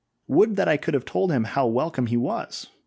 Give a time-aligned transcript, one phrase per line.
[0.27, 2.69] Would that I could have told him how welcome he was!